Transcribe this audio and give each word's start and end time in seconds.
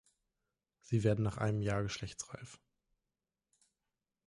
Sie 0.81 1.03
werden 1.03 1.21
nach 1.23 1.37
einem 1.37 1.61
Jahr 1.61 1.83
geschlechtsreif. 1.83 2.59